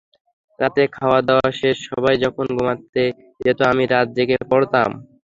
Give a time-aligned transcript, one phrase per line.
[0.59, 3.03] রাতে খাওয়াদাওয়া শেষে সবাই যখন ঘুমাতে
[3.41, 4.89] যেত, আমি রাত জেগে পড়তাম।